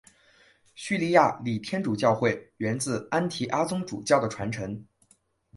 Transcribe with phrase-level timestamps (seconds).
[0.73, 4.83] 叙利亚礼天主教会源自安提阿宗主教的传承。